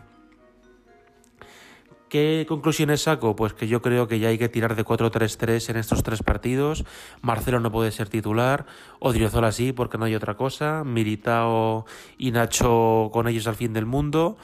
¿Qué 2.09 2.47
conclusiones 2.49 3.03
saco? 3.03 3.35
Pues 3.35 3.53
que 3.53 3.67
yo 3.67 3.83
creo 3.83 4.07
que 4.07 4.21
ya 4.21 4.29
hay 4.29 4.39
que 4.39 4.49
tirar 4.49 4.77
de 4.77 4.85
4-3-3 4.85 5.71
en 5.71 5.77
estos 5.77 6.05
tres 6.05 6.23
partidos. 6.23 6.85
Marcelo 7.21 7.59
no 7.59 7.73
puede 7.73 7.91
ser 7.91 8.09
titular, 8.09 8.67
Odriozola 9.01 9.51
sí, 9.51 9.73
porque 9.73 9.99
no 9.99 10.05
hay 10.05 10.15
otra 10.15 10.37
cosa. 10.37 10.85
Militao 10.85 11.85
y 12.17 12.31
Nacho 12.31 13.11
con 13.13 13.27
ellos 13.27 13.49
al 13.49 13.57
fin 13.57 13.73
del 13.73 13.87
mundo. 13.87 14.37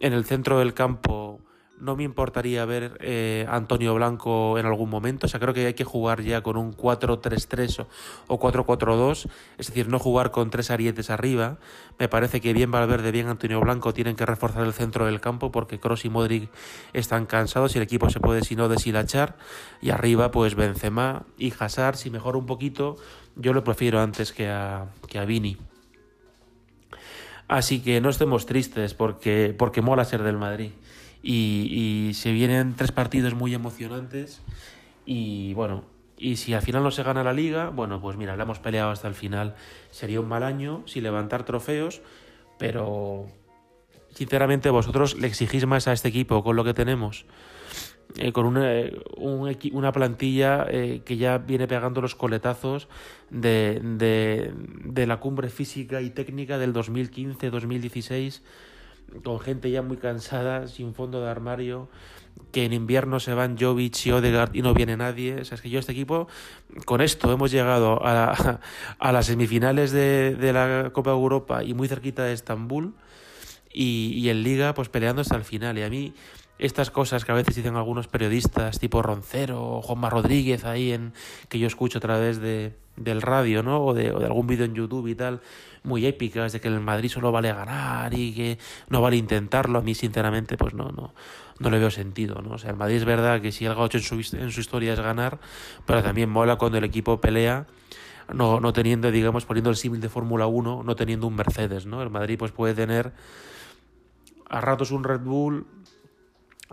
En 0.00 0.12
el 0.12 0.24
centro 0.24 0.58
del 0.58 0.74
campo 0.74 1.40
no 1.78 1.96
me 1.96 2.04
importaría 2.04 2.64
ver 2.64 2.96
eh, 3.00 3.46
Antonio 3.48 3.94
Blanco 3.94 4.58
en 4.58 4.66
algún 4.66 4.88
momento. 4.88 5.26
O 5.26 5.28
sea, 5.28 5.40
creo 5.40 5.54
que 5.54 5.66
hay 5.66 5.74
que 5.74 5.84
jugar 5.84 6.22
ya 6.22 6.42
con 6.42 6.56
un 6.56 6.72
4-3-3 6.76 7.86
o 8.28 8.40
4-4-2, 8.40 9.28
es 9.58 9.66
decir, 9.66 9.88
no 9.88 9.98
jugar 9.98 10.30
con 10.30 10.50
tres 10.50 10.70
arietes 10.70 11.10
arriba. 11.10 11.58
Me 11.98 12.08
parece 12.08 12.40
que 12.40 12.52
bien 12.52 12.70
Valverde, 12.70 13.10
bien 13.10 13.28
Antonio 13.28 13.60
Blanco 13.60 13.92
tienen 13.92 14.16
que 14.16 14.26
reforzar 14.26 14.64
el 14.64 14.72
centro 14.72 15.06
del 15.06 15.20
campo 15.20 15.50
porque 15.50 15.80
Cross 15.80 16.04
y 16.04 16.10
Modric 16.10 16.50
están 16.92 17.26
cansados 17.26 17.74
y 17.74 17.78
el 17.78 17.84
equipo 17.84 18.08
se 18.10 18.20
puede, 18.20 18.42
si 18.42 18.56
no, 18.56 18.68
deshilachar. 18.68 19.36
Y 19.80 19.90
arriba, 19.90 20.30
pues 20.30 20.54
Benzema 20.54 21.24
y 21.38 21.52
Hazard, 21.58 21.96
si 21.96 22.10
mejora 22.10 22.38
un 22.38 22.46
poquito, 22.46 22.96
yo 23.36 23.52
lo 23.52 23.64
prefiero 23.64 24.00
antes 24.00 24.32
que 24.32 24.48
a, 24.48 24.86
que 25.08 25.18
a 25.18 25.24
Vini. 25.24 25.56
Así 27.46 27.82
que 27.82 28.00
no 28.00 28.08
estemos 28.08 28.46
tristes 28.46 28.94
porque, 28.94 29.54
porque 29.56 29.82
mola 29.82 30.04
ser 30.04 30.22
del 30.22 30.38
Madrid 30.38 30.70
y, 31.24 32.08
y 32.08 32.14
se 32.14 32.32
vienen 32.32 32.74
tres 32.76 32.92
partidos 32.92 33.34
muy 33.34 33.54
emocionantes 33.54 34.42
y 35.06 35.54
bueno, 35.54 35.84
y 36.16 36.36
si 36.36 36.54
al 36.54 36.62
final 36.62 36.82
no 36.82 36.90
se 36.90 37.02
gana 37.02 37.24
la 37.24 37.32
liga, 37.32 37.70
bueno, 37.70 38.00
pues 38.00 38.16
mira, 38.16 38.36
la 38.36 38.44
hemos 38.44 38.58
peleado 38.58 38.90
hasta 38.90 39.08
el 39.08 39.14
final. 39.14 39.54
Sería 39.90 40.20
un 40.20 40.28
mal 40.28 40.42
año 40.42 40.82
sin 40.86 41.02
levantar 41.02 41.44
trofeos, 41.44 42.02
pero 42.58 43.26
sinceramente 44.10 44.70
vosotros 44.70 45.18
le 45.18 45.26
exigís 45.26 45.66
más 45.66 45.88
a 45.88 45.92
este 45.92 46.08
equipo 46.08 46.44
con 46.44 46.56
lo 46.56 46.64
que 46.64 46.74
tenemos. 46.74 47.26
Eh, 48.16 48.32
con 48.32 48.46
una, 48.46 48.70
un, 49.16 49.56
una 49.72 49.92
plantilla 49.92 50.66
eh, 50.68 51.00
que 51.04 51.16
ya 51.16 51.38
viene 51.38 51.66
pegando 51.66 52.00
los 52.00 52.14
coletazos 52.14 52.86
de, 53.30 53.80
de, 53.82 54.52
de 54.84 55.06
la 55.06 55.18
cumbre 55.18 55.48
física 55.48 56.00
y 56.00 56.10
técnica 56.10 56.58
del 56.58 56.72
2015-2016 56.74 58.42
con 59.22 59.40
gente 59.40 59.70
ya 59.70 59.82
muy 59.82 59.96
cansada, 59.96 60.66
sin 60.68 60.94
fondo 60.94 61.20
de 61.20 61.30
armario, 61.30 61.88
que 62.52 62.64
en 62.64 62.72
invierno 62.72 63.20
se 63.20 63.34
van 63.34 63.56
Jovic 63.58 64.06
y 64.06 64.12
Odegaard 64.12 64.54
y 64.54 64.62
no 64.62 64.74
viene 64.74 64.96
nadie. 64.96 65.40
O 65.40 65.44
sea, 65.44 65.56
es 65.56 65.60
que 65.60 65.70
yo 65.70 65.78
este 65.78 65.92
equipo, 65.92 66.28
con 66.84 67.00
esto 67.00 67.32
hemos 67.32 67.50
llegado 67.50 68.04
a, 68.04 68.60
a 68.98 69.12
las 69.12 69.26
semifinales 69.26 69.92
de, 69.92 70.34
de, 70.34 70.52
la 70.52 70.90
Copa 70.92 71.10
Europa 71.10 71.62
y 71.64 71.74
muy 71.74 71.88
cerquita 71.88 72.24
de 72.24 72.32
Estambul 72.32 72.94
y, 73.72 74.12
y 74.14 74.28
en 74.30 74.42
Liga 74.42 74.74
pues 74.74 74.88
peleando 74.88 75.22
hasta 75.22 75.36
el 75.36 75.44
final. 75.44 75.78
Y 75.78 75.82
a 75.82 75.90
mí 75.90 76.14
estas 76.58 76.90
cosas 76.90 77.24
que 77.24 77.32
a 77.32 77.34
veces 77.34 77.56
dicen 77.56 77.76
algunos 77.76 78.08
periodistas 78.08 78.78
tipo 78.78 79.02
Roncero 79.02 79.62
o 79.62 79.82
Juanma 79.82 80.10
Rodríguez 80.10 80.64
ahí 80.64 80.92
en 80.92 81.12
que 81.48 81.58
yo 81.58 81.66
escucho 81.66 81.98
a 81.98 82.00
través 82.00 82.40
de, 82.40 82.74
del 82.96 83.22
radio, 83.22 83.62
¿no? 83.62 83.84
O 83.84 83.94
de, 83.94 84.10
o 84.12 84.18
de 84.18 84.26
algún 84.26 84.46
vídeo 84.46 84.64
en 84.64 84.74
YouTube 84.74 85.06
y 85.08 85.14
tal, 85.14 85.40
muy 85.82 86.06
épicas 86.06 86.52
de 86.52 86.60
que 86.60 86.68
el 86.68 86.80
Madrid 86.80 87.08
solo 87.08 87.32
vale 87.32 87.52
ganar 87.52 88.12
y 88.14 88.32
que 88.34 88.58
no 88.88 89.00
vale 89.00 89.16
intentarlo. 89.16 89.78
A 89.78 89.82
mí, 89.82 89.94
sinceramente, 89.94 90.56
pues 90.56 90.74
no, 90.74 90.90
no, 90.90 91.14
no 91.58 91.70
le 91.70 91.78
veo 91.78 91.90
sentido, 91.90 92.42
¿no? 92.42 92.54
O 92.54 92.58
sea, 92.58 92.70
el 92.70 92.76
Madrid 92.76 92.96
es 92.96 93.04
verdad 93.04 93.40
que 93.40 93.52
si 93.52 93.66
algo 93.66 93.82
ha 93.82 93.86
hecho 93.86 93.98
en 93.98 94.04
su, 94.04 94.36
en 94.36 94.50
su 94.50 94.60
historia 94.60 94.92
es 94.92 95.00
ganar, 95.00 95.38
pero 95.86 96.02
también 96.02 96.30
mola 96.30 96.56
cuando 96.56 96.78
el 96.78 96.84
equipo 96.84 97.20
pelea 97.20 97.66
no, 98.32 98.60
no 98.60 98.72
teniendo, 98.72 99.10
digamos, 99.10 99.44
poniendo 99.44 99.70
el 99.70 99.76
símil 99.76 100.00
de 100.00 100.08
Fórmula 100.08 100.46
1, 100.46 100.82
no 100.84 100.96
teniendo 100.96 101.26
un 101.26 101.36
Mercedes, 101.36 101.86
¿no? 101.86 102.02
El 102.02 102.10
Madrid 102.10 102.38
pues 102.38 102.52
puede 102.52 102.74
tener 102.74 103.12
a 104.48 104.60
ratos 104.60 104.90
un 104.90 105.04
Red 105.04 105.20
Bull, 105.20 105.66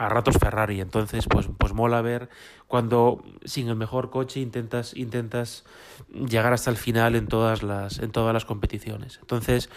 a 0.01 0.09
ratos 0.09 0.37
Ferrari. 0.37 0.81
Entonces, 0.81 1.27
pues, 1.29 1.47
pues 1.57 1.73
mola 1.73 2.01
ver 2.01 2.29
cuando 2.67 3.23
sin 3.45 3.67
el 3.69 3.75
mejor 3.75 4.09
coche 4.09 4.39
intentas, 4.39 4.95
intentas 4.95 5.63
llegar 6.11 6.53
hasta 6.53 6.71
el 6.71 6.77
final 6.77 7.15
en 7.15 7.27
todas 7.27 7.61
las, 7.61 7.99
en 7.99 8.11
todas 8.11 8.33
las 8.33 8.45
competiciones. 8.45 9.19
Entonces, 9.21 9.69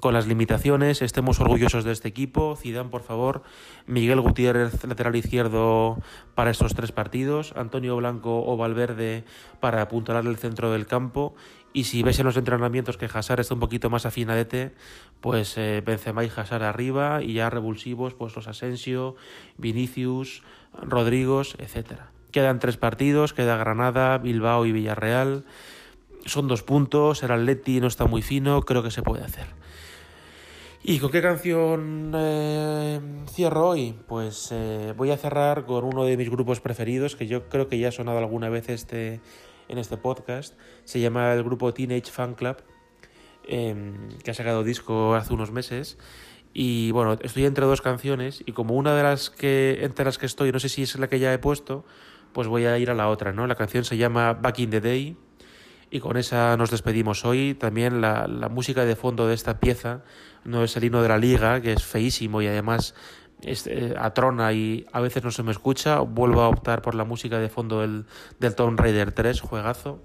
con 0.00 0.14
las 0.14 0.26
limitaciones, 0.26 1.00
estemos 1.00 1.40
orgullosos 1.40 1.84
de 1.84 1.92
este 1.92 2.08
equipo. 2.08 2.56
Zidane, 2.56 2.90
por 2.90 3.02
favor. 3.02 3.42
Miguel 3.86 4.20
Gutiérrez, 4.20 4.84
lateral 4.84 5.16
izquierdo 5.16 5.98
para 6.34 6.50
estos 6.50 6.74
tres 6.74 6.92
partidos. 6.92 7.54
Antonio 7.56 7.96
Blanco 7.96 8.44
o 8.44 8.56
Valverde 8.56 9.24
para 9.60 9.80
apuntalar 9.80 10.26
el 10.26 10.36
centro 10.36 10.70
del 10.72 10.86
campo. 10.86 11.34
Y 11.72 11.84
si 11.84 12.02
ves 12.02 12.18
en 12.18 12.26
los 12.26 12.36
entrenamientos 12.36 12.96
que 12.98 13.08
Hazard 13.12 13.40
está 13.40 13.54
un 13.54 13.60
poquito 13.60 13.88
más 13.88 14.04
afinadete, 14.04 14.72
pues 15.20 15.56
eh, 15.56 15.82
Benzema 15.84 16.24
y 16.24 16.30
Hazard 16.34 16.64
arriba 16.64 17.22
y 17.22 17.34
ya 17.34 17.48
revulsivos, 17.48 18.14
pues 18.14 18.36
los 18.36 18.46
Asensio, 18.46 19.16
Vinicius, 19.56 20.42
Rodrigos, 20.74 21.56
etcétera. 21.58 22.10
Quedan 22.30 22.58
tres 22.58 22.76
partidos, 22.76 23.32
queda 23.32 23.56
Granada, 23.56 24.18
Bilbao 24.18 24.66
y 24.66 24.72
Villarreal. 24.72 25.44
Son 26.26 26.46
dos 26.46 26.62
puntos, 26.62 27.22
el 27.22 27.30
Atleti 27.30 27.80
no 27.80 27.86
está 27.86 28.06
muy 28.06 28.22
fino, 28.22 28.62
creo 28.62 28.82
que 28.82 28.90
se 28.90 29.02
puede 29.02 29.24
hacer. 29.24 29.46
¿Y 30.84 30.98
con 30.98 31.10
qué 31.10 31.22
canción 31.22 32.12
eh, 32.14 33.00
cierro 33.30 33.68
hoy? 33.68 33.94
Pues 34.08 34.48
eh, 34.50 34.92
voy 34.96 35.10
a 35.10 35.16
cerrar 35.16 35.64
con 35.64 35.84
uno 35.84 36.04
de 36.04 36.16
mis 36.16 36.28
grupos 36.28 36.60
preferidos, 36.60 37.14
que 37.14 37.28
yo 37.28 37.48
creo 37.48 37.68
que 37.68 37.78
ya 37.78 37.88
ha 37.88 37.92
sonado 37.92 38.18
alguna 38.18 38.48
vez 38.48 38.68
este, 38.68 39.20
en 39.68 39.78
este 39.78 39.96
podcast. 39.96 40.54
Se 40.84 41.00
llama 41.00 41.32
el 41.32 41.42
grupo 41.42 41.72
Teenage 41.72 42.10
Fan 42.10 42.34
Club, 42.34 42.56
eh, 43.46 43.74
que 44.22 44.30
ha 44.30 44.34
sacado 44.34 44.64
disco 44.64 45.14
hace 45.14 45.32
unos 45.32 45.50
meses. 45.50 45.98
Y 46.54 46.90
bueno, 46.90 47.18
estoy 47.22 47.46
entre 47.46 47.64
dos 47.64 47.80
canciones 47.80 48.42
y 48.44 48.52
como 48.52 48.74
una 48.74 48.94
de 48.94 49.02
las 49.02 49.30
que 49.30 49.78
entre 49.82 50.04
las 50.04 50.18
que 50.18 50.26
estoy, 50.26 50.52
no 50.52 50.58
sé 50.58 50.68
si 50.68 50.82
es 50.82 50.98
la 50.98 51.08
que 51.08 51.18
ya 51.18 51.32
he 51.32 51.38
puesto, 51.38 51.84
pues 52.32 52.46
voy 52.46 52.66
a 52.66 52.78
ir 52.78 52.90
a 52.90 52.94
la 52.94 53.08
otra, 53.08 53.32
¿no? 53.32 53.46
La 53.46 53.54
canción 53.54 53.84
se 53.84 53.96
llama 53.96 54.34
Back 54.34 54.58
in 54.58 54.70
the 54.70 54.80
Day 54.80 55.16
y 55.90 56.00
con 56.00 56.16
esa 56.16 56.56
nos 56.56 56.70
despedimos 56.70 57.24
hoy. 57.24 57.54
También 57.54 58.00
la, 58.00 58.26
la 58.26 58.48
música 58.48 58.84
de 58.84 58.96
fondo 58.96 59.26
de 59.26 59.34
esta 59.34 59.60
pieza 59.60 60.04
no 60.44 60.64
es 60.64 60.76
el 60.76 60.84
himno 60.84 61.02
de 61.02 61.08
la 61.08 61.18
liga, 61.18 61.60
que 61.60 61.72
es 61.72 61.84
feísimo 61.84 62.42
y 62.42 62.46
además 62.46 62.94
es, 63.44 63.66
eh, 63.66 63.94
atrona 63.98 64.52
y 64.52 64.86
a 64.92 65.00
veces 65.00 65.24
no 65.24 65.30
se 65.30 65.42
me 65.42 65.52
escucha. 65.52 66.00
Vuelvo 66.00 66.42
a 66.42 66.48
optar 66.48 66.82
por 66.82 66.94
la 66.94 67.04
música 67.04 67.38
de 67.38 67.48
fondo 67.48 67.80
del, 67.80 68.04
del 68.40 68.54
Tomb 68.54 68.78
Raider 68.78 69.12
3, 69.12 69.40
juegazo. 69.40 70.00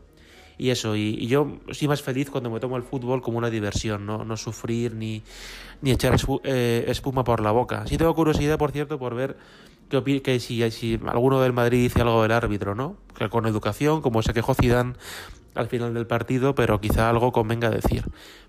y 0.58 0.70
eso, 0.72 0.96
y, 0.96 1.28
yo 1.28 1.60
soy 1.72 1.88
más 1.88 2.02
feliz 2.02 2.30
cuando 2.30 2.50
me 2.50 2.60
tomo 2.60 2.78
el 2.78 2.84
fútbol 2.84 3.22
como 3.22 3.38
una 3.38 3.50
diversión, 3.50 4.06
no, 4.06 4.26
no 4.26 4.38
sufrir 4.38 4.96
ni, 4.96 5.22
ni 5.82 5.92
echar 5.92 6.16
eh, 6.44 6.86
espuma 6.88 7.24
por 7.24 7.42
la 7.42 7.52
boca. 7.52 7.86
Sí 7.88 7.98
tengo 7.98 8.16
curiosidad, 8.16 8.58
por 8.58 8.72
cierto, 8.72 8.98
por 8.98 9.16
ver 9.16 9.38
que, 9.90 10.22
que 10.22 10.40
si, 10.40 11.00
alguno 11.06 11.42
del 11.42 11.54
Madrid 11.54 11.84
dice 11.84 12.02
algo 12.02 12.22
del 12.24 12.32
árbitro, 12.32 12.76
¿no? 12.76 12.98
Que 13.18 13.30
con 13.30 13.46
educación, 13.46 14.02
como 14.02 14.22
se 14.22 14.34
quejó 14.34 14.54
Zidane 14.54 14.94
al 15.56 15.68
final 15.68 15.94
del 15.94 16.06
partido, 16.06 16.56
pero 16.56 16.80
quizá 16.80 17.10
algo 17.10 17.32
convenga 17.32 17.70
decir. 17.70 18.04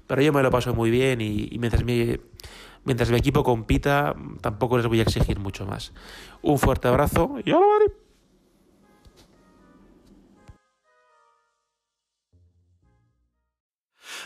Pero 0.07 0.23
yo 0.23 0.33
me 0.33 0.42
lo 0.42 0.50
paso 0.50 0.75
muy 0.75 0.90
bien 0.90 1.21
y, 1.21 1.57
mientras, 1.59 1.85
mi, 1.85 2.16
mientras 2.88 3.11
mi 3.11 3.18
equipo 3.18 3.45
compita, 3.45 4.16
tampoco 4.40 4.78
les 4.78 4.87
voy 4.87 5.00
a 5.00 5.02
exigir 5.02 5.38
mucho 5.38 5.66
más. 5.66 5.92
Un 6.40 6.59
fuerte 6.59 6.88
abrazo 6.88 7.37
y 7.45 7.52
hola, 7.52 7.66
Madrid. 7.66 7.92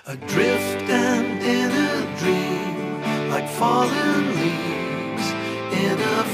Adrift 0.07 0.89
and 0.89 1.43
in 1.43 1.71
a 1.71 2.19
dream, 2.21 3.31
like 3.31 3.49
fallen 3.49 4.23
leaves 4.41 5.29
in 5.73 5.99
a 5.99 6.25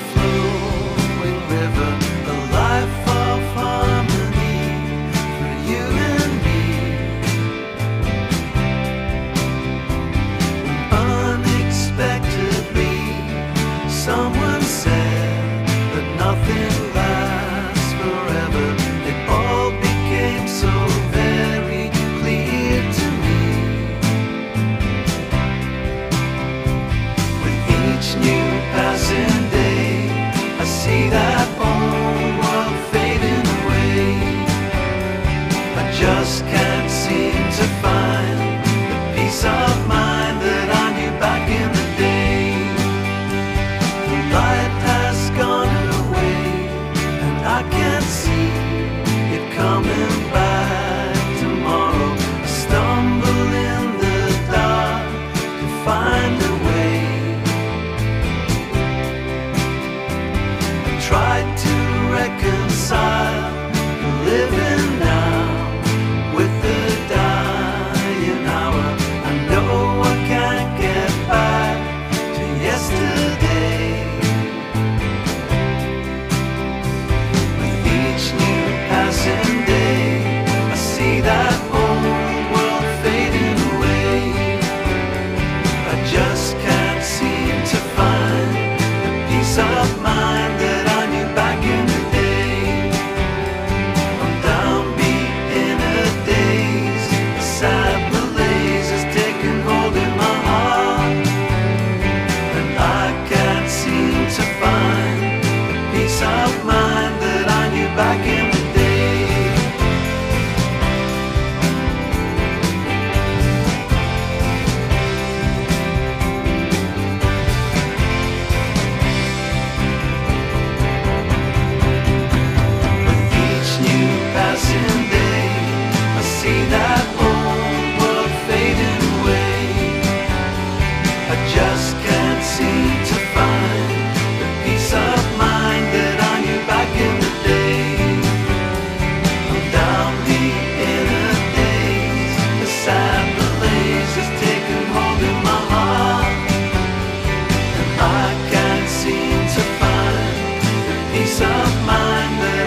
peace 151.12 151.40
of 151.40 151.86
mind 151.86 152.57